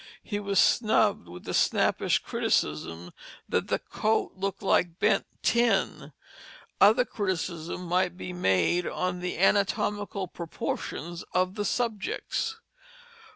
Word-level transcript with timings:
He 0.23 0.39
was 0.39 0.57
snubbed 0.57 1.27
with 1.27 1.43
the 1.43 1.53
snappish 1.53 2.17
criticism 2.17 3.11
that 3.47 3.67
"the 3.67 3.77
coat 3.77 4.31
looked 4.35 4.63
like 4.63 4.97
bent 4.97 5.27
tin." 5.43 6.11
Other 6.79 7.05
criticism 7.05 7.83
might 7.83 8.17
be 8.17 8.33
made 8.33 8.87
on 8.87 9.19
the 9.19 9.37
anatomical 9.37 10.27
proportions 10.27 11.21
of 11.35 11.53
the 11.53 11.65
subjects. 11.65 12.55